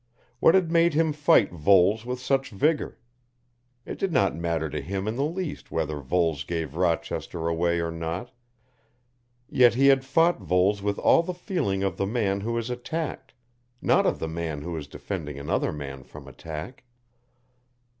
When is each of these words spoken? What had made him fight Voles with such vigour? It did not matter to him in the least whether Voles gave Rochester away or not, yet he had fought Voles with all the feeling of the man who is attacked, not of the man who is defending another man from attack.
What 0.39 0.55
had 0.55 0.71
made 0.71 0.95
him 0.95 1.13
fight 1.13 1.51
Voles 1.51 2.07
with 2.07 2.19
such 2.19 2.49
vigour? 2.49 2.97
It 3.85 3.99
did 3.99 4.11
not 4.11 4.35
matter 4.35 4.67
to 4.67 4.81
him 4.81 5.07
in 5.07 5.15
the 5.15 5.23
least 5.23 5.69
whether 5.69 5.99
Voles 5.99 6.43
gave 6.43 6.75
Rochester 6.75 7.47
away 7.47 7.79
or 7.79 7.91
not, 7.91 8.31
yet 9.47 9.75
he 9.75 9.89
had 9.89 10.03
fought 10.03 10.39
Voles 10.41 10.81
with 10.81 10.97
all 10.97 11.21
the 11.21 11.35
feeling 11.35 11.83
of 11.83 11.97
the 11.97 12.07
man 12.07 12.41
who 12.41 12.57
is 12.57 12.71
attacked, 12.71 13.35
not 13.79 14.07
of 14.07 14.17
the 14.17 14.27
man 14.27 14.63
who 14.63 14.75
is 14.75 14.87
defending 14.87 15.37
another 15.37 15.71
man 15.71 16.01
from 16.03 16.27
attack. 16.27 16.83